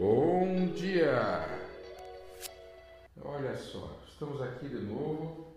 [0.00, 1.46] Bom dia!
[3.20, 5.54] Olha só, estamos aqui de novo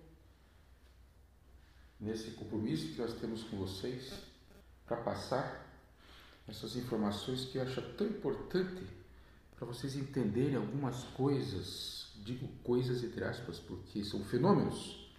[1.98, 4.12] nesse compromisso que nós temos com vocês
[4.86, 5.66] para passar
[6.46, 8.86] essas informações que eu acho tão importante
[9.56, 15.10] para vocês entenderem algumas coisas, digo coisas entre aspas, porque são fenômenos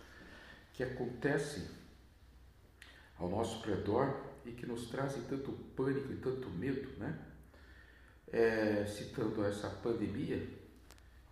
[0.74, 1.66] que acontecem
[3.18, 7.33] ao nosso redor e que nos trazem tanto pânico e tanto medo, né?
[8.34, 10.44] É, citando essa pandemia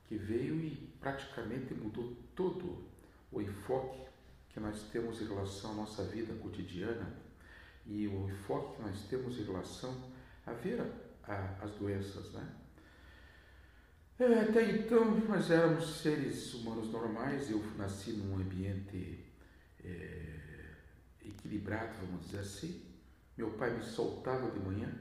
[0.06, 2.84] que veio e praticamente mudou todo
[3.32, 4.02] o enfoque
[4.50, 7.12] que nós temos em relação à nossa vida cotidiana
[7.84, 10.00] e o enfoque que nós temos em relação
[10.46, 10.80] a ver
[11.60, 12.48] as doenças, né?
[14.20, 19.24] É, até então nós éramos seres humanos normais, eu nasci num ambiente
[19.84, 20.38] é,
[21.24, 22.80] equilibrado, vamos dizer assim.
[23.36, 24.92] Meu pai me soltava de manhã,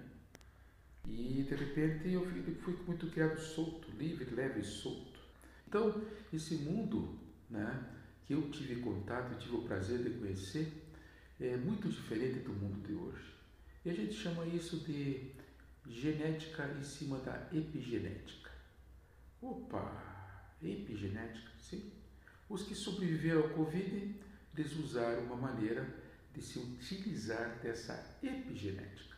[1.08, 2.26] e de repente eu
[2.62, 5.20] fui muito criado solto, livre, leve e solto.
[5.68, 7.18] Então, esse mundo
[7.50, 7.84] né,
[8.26, 10.72] que eu tive contato, tive o prazer de conhecer,
[11.40, 13.34] é muito diferente do mundo de hoje.
[13.84, 15.32] E a gente chama isso de
[15.88, 18.52] genética em cima da epigenética.
[19.42, 21.92] Opa, epigenética, sim.
[22.48, 24.16] Os que sobreviveram ao Covid,
[24.56, 25.88] eles usaram uma maneira
[26.34, 29.16] de se utilizar dessa epigenética.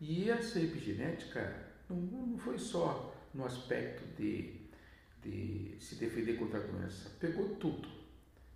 [0.00, 4.60] E essa epigenética não, não foi só no aspecto de,
[5.22, 7.88] de se defender contra a doença, pegou tudo.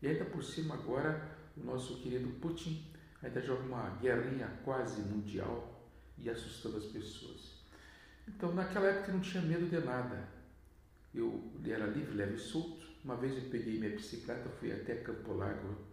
[0.03, 2.91] E ainda por cima agora o nosso querido Putin
[3.23, 7.61] ainda joga uma guerrinha quase mundial e assustando as pessoas.
[8.27, 10.29] Então naquela época eu não tinha medo de nada.
[11.15, 12.89] Eu era livre, leve e solto.
[13.05, 15.91] Uma vez eu peguei minha bicicleta, fui até Campo Largo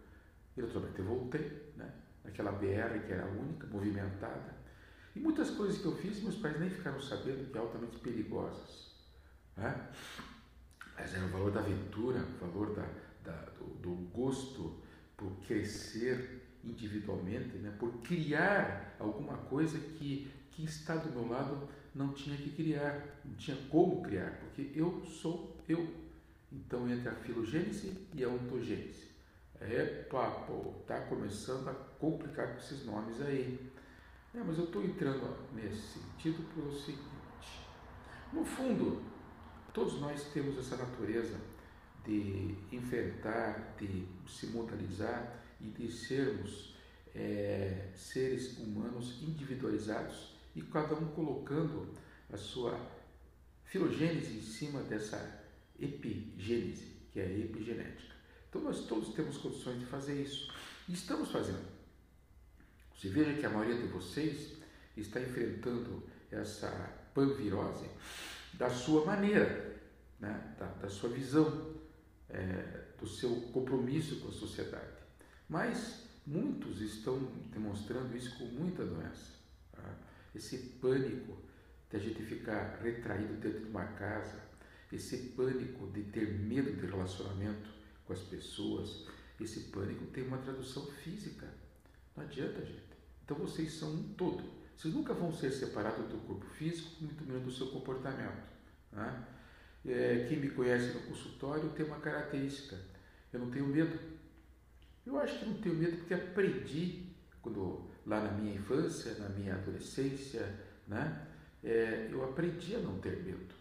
[0.58, 1.88] eu voltei, né?
[2.24, 4.56] naquela BR que era única, movimentada.
[5.18, 8.92] E muitas coisas que eu fiz, meus pais nem ficaram sabendo que é altamente perigosas.
[9.56, 9.88] Né?
[10.96, 12.88] Mas era o valor da aventura, o valor da,
[13.24, 14.80] da, do, do, gosto
[15.16, 17.74] por crescer individualmente, né?
[17.80, 23.34] por criar alguma coisa que quem está do meu lado não tinha que criar, não
[23.34, 25.84] tinha como criar, porque eu sou eu.
[26.52, 29.08] Então, entre a filogênese e a ontogênese.
[29.60, 33.68] Epa, pô, tá começando a complicar com esses nomes aí.
[34.34, 37.02] É, mas eu estou entrando nesse sentido pelo seguinte:
[38.32, 39.02] no fundo,
[39.72, 41.40] todos nós temos essa natureza
[42.04, 46.76] de enfrentar, de se modalizar e de sermos
[47.14, 51.92] é, seres humanos individualizados e cada um colocando
[52.32, 52.78] a sua
[53.64, 55.44] filogênese em cima dessa
[55.80, 58.14] epigênese, que é a epigenética.
[58.48, 60.52] Então nós todos temos condições de fazer isso
[60.88, 61.77] e estamos fazendo.
[62.98, 64.54] Você veja que a maioria de vocês
[64.96, 66.68] está enfrentando essa
[67.14, 67.88] panvirose
[68.54, 69.80] da sua maneira,
[70.18, 70.56] né?
[70.58, 71.76] da, da sua visão,
[72.28, 74.98] é, do seu compromisso com a sociedade.
[75.48, 77.20] Mas muitos estão
[77.52, 79.30] demonstrando isso com muita doença.
[79.70, 79.94] Tá?
[80.34, 81.38] Esse pânico
[81.88, 84.42] de a gente ficar retraído dentro de uma casa,
[84.92, 87.70] esse pânico de ter medo de relacionamento
[88.04, 89.06] com as pessoas,
[89.40, 91.46] esse pânico tem uma tradução física.
[92.18, 92.82] Não adianta, gente.
[93.24, 94.42] Então vocês são um todo.
[94.76, 98.42] Vocês nunca vão ser separados do corpo físico, muito menos do seu comportamento.
[98.92, 99.24] Né?
[99.86, 102.76] É, quem me conhece no consultório tem uma característica:
[103.32, 103.96] eu não tenho medo.
[105.06, 107.06] Eu acho que não tenho medo porque aprendi,
[107.40, 110.42] quando, lá na minha infância, na minha adolescência,
[110.86, 111.26] né?
[111.62, 113.54] É, eu aprendi a não ter medo,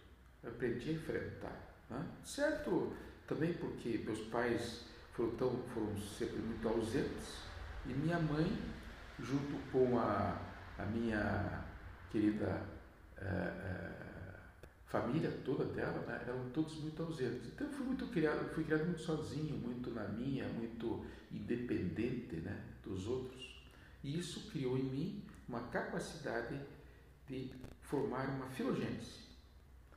[0.44, 1.86] eu aprendi a enfrentar.
[1.90, 2.06] Né?
[2.24, 2.94] Certo,
[3.28, 7.48] também porque meus pais foram, tão, foram sempre muito ausentes
[7.88, 8.46] e minha mãe
[9.20, 10.40] junto com a,
[10.78, 11.64] a minha
[12.12, 12.62] querida
[13.18, 13.98] é, é,
[14.86, 17.48] família toda dela, né, eram todos muito ausentes.
[17.48, 22.64] Então eu fui muito criado, fui criado muito sozinho, muito na minha, muito independente né,
[22.84, 23.58] dos outros.
[24.04, 26.60] E isso criou em mim uma capacidade
[27.28, 29.28] de formar uma filogênese.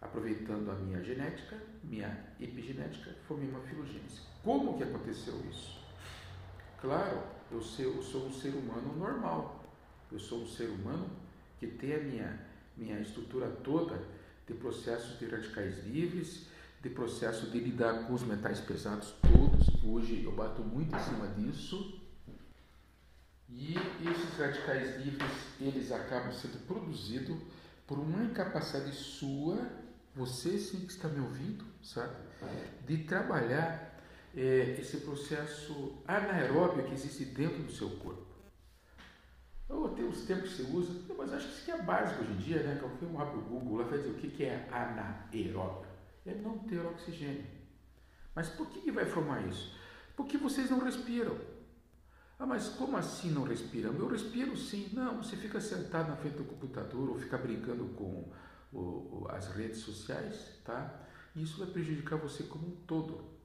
[0.01, 4.23] Aproveitando a minha genética, minha epigenética, formei uma filogênese.
[4.43, 5.80] Como que aconteceu isso?
[6.81, 9.65] Claro, eu sou um ser humano normal.
[10.11, 11.11] Eu sou um ser humano
[11.59, 12.47] que tem a minha,
[12.77, 14.01] minha estrutura toda
[14.47, 16.47] de processos de radicais livres,
[16.83, 19.69] de processo de lidar com os metais pesados todos.
[19.85, 22.01] Hoje eu bato muito em cima disso.
[23.49, 25.31] E esses radicais livres,
[25.61, 27.37] eles acabam sendo produzidos
[27.87, 29.69] por uma incapacidade sua,
[30.15, 32.15] você sim que está me ouvindo, sabe?
[32.87, 34.00] De trabalhar
[34.37, 38.31] é, esse processo anaeróbio que existe dentro do seu corpo.
[39.69, 42.33] Ou tem os termos que você usa, mas acho que isso aqui é básico hoje
[42.33, 42.79] em dia, né?
[42.81, 45.89] Qualquer um abre o Google lá vai dizer o que é anaeróbio.
[46.27, 47.47] É não ter oxigênio.
[48.35, 49.77] Mas por que, vai formar isso?
[50.17, 51.37] Porque vocês não respiram.
[52.39, 53.93] Ah, mas como assim não respiram?
[53.95, 54.89] Eu respiro sim.
[54.93, 58.31] Não, você fica sentado na frente do computador ou fica brincando com
[58.73, 61.07] o, as redes sociais, tá?
[61.37, 63.40] Isso vai prejudicar você como um todo.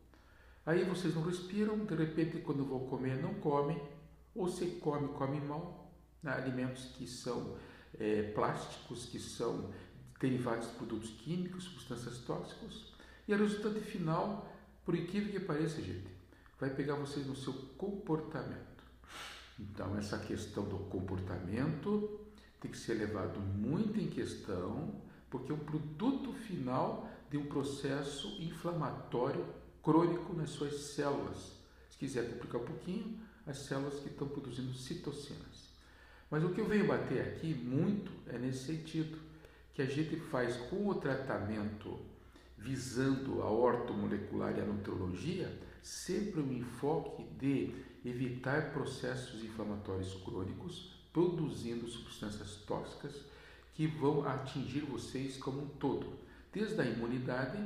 [0.66, 3.80] Aí vocês não respiram, de repente quando vão comer não comem,
[4.34, 5.92] ou se come, come mal,
[6.24, 6.34] né?
[6.34, 7.56] alimentos que são
[8.00, 9.70] é, plásticos, que são
[10.20, 12.94] derivados de produtos químicos, substâncias tóxicas,
[13.28, 14.52] e o resultado final,
[14.84, 16.08] por incrível que pareça, gente,
[16.60, 18.84] vai pegar vocês no seu comportamento.
[19.60, 22.20] Então, essa questão do comportamento
[22.60, 28.42] tem que ser levado muito em questão, porque é um produto final de um processo
[28.42, 29.46] inflamatório
[29.86, 31.54] crônico nas suas células.
[31.92, 35.70] Se quiser complicar um pouquinho, as células que estão produzindo citocinas.
[36.30, 39.20] Mas o que eu venho bater aqui muito é nesse sentido,
[39.76, 42.00] que a gente faz com o tratamento
[42.58, 51.88] visando a ortomolecular e a nutrologia, sempre um enfoque de evitar processos inflamatórios crônicos, produzindo
[51.88, 53.14] substâncias tóxicas
[53.74, 56.18] que vão atingir vocês como um todo,
[56.52, 57.60] desde a imunidade,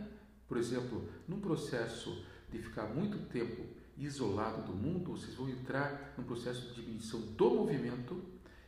[0.49, 3.63] por exemplo, num processo de ficar muito tempo
[3.95, 8.19] isolado do mundo, vocês vão entrar num processo de diminuição do movimento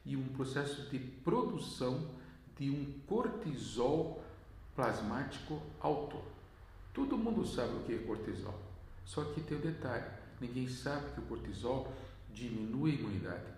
[0.05, 2.11] e um processo de produção
[2.57, 4.23] de um cortisol
[4.75, 6.21] plasmático alto.
[6.93, 8.59] Todo mundo sabe o que é cortisol,
[9.03, 10.05] só que tem um detalhe:
[10.39, 11.91] ninguém sabe que o cortisol
[12.31, 13.53] diminui a imunidade,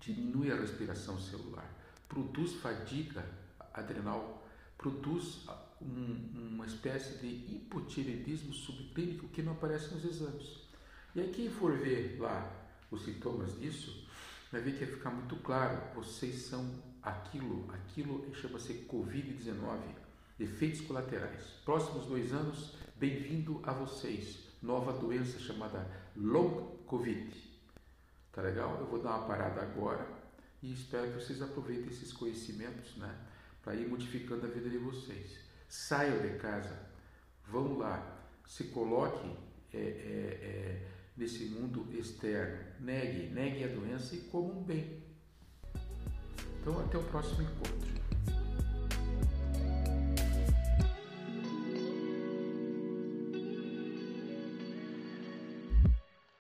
[0.00, 1.70] diminui a respiração celular,
[2.08, 3.24] produz fadiga
[3.72, 4.45] adrenal,
[4.78, 5.46] produz
[5.80, 10.66] um, uma espécie de hipotireoidismo subclínico que não aparece nos exames.
[11.14, 12.50] E aí quem for ver lá
[12.90, 14.06] os sintomas disso,
[14.50, 16.70] vai ver que vai ficar muito claro, vocês são
[17.02, 19.80] aquilo, aquilo chama-se Covid-19,
[20.38, 21.42] efeitos colaterais.
[21.64, 27.34] Próximos dois anos, bem-vindo a vocês, nova doença chamada Long Covid.
[28.32, 28.78] Tá legal?
[28.78, 30.06] Eu vou dar uma parada agora
[30.62, 33.18] e espero que vocês aproveitem esses conhecimentos, né?
[33.66, 35.40] Para ir modificando a vida de vocês.
[35.68, 36.88] Saiam de casa,
[37.48, 39.28] vão lá, se coloque
[39.74, 45.02] é, é, é, nesse mundo externo, negue, negue a doença e como um bem.
[46.60, 48.05] Então, até o próximo encontro.